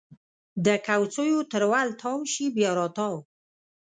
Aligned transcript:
د 0.65 0.67
کوڅېو 0.87 1.39
تر 1.51 1.63
ول 1.71 1.87
تاو 2.01 2.17
شي 2.33 2.45
بیا 2.55 2.71
راتاو 2.79 3.15